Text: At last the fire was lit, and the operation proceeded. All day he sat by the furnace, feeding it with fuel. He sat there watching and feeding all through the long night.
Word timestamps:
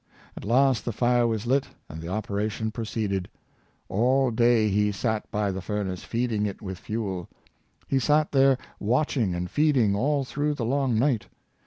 At 0.35 0.43
last 0.45 0.83
the 0.83 0.91
fire 0.91 1.27
was 1.27 1.45
lit, 1.45 1.67
and 1.87 2.01
the 2.01 2.07
operation 2.07 2.71
proceeded. 2.71 3.29
All 3.87 4.31
day 4.31 4.67
he 4.67 4.91
sat 4.91 5.29
by 5.29 5.51
the 5.51 5.61
furnace, 5.61 6.03
feeding 6.03 6.47
it 6.47 6.59
with 6.59 6.79
fuel. 6.79 7.29
He 7.87 7.99
sat 7.99 8.31
there 8.31 8.57
watching 8.79 9.35
and 9.35 9.47
feeding 9.47 9.95
all 9.95 10.25
through 10.25 10.55
the 10.55 10.65
long 10.65 10.97
night. 10.97 11.27